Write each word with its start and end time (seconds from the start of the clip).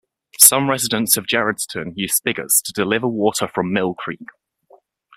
Some 0.39 0.67
residents 0.67 1.15
of 1.15 1.27
Gerrardstown 1.27 1.91
use 1.95 2.15
spigots 2.15 2.59
to 2.63 2.73
deliver 2.73 3.07
water 3.07 3.47
from 3.47 3.71
Mill 3.71 3.93
Creek. 3.93 4.29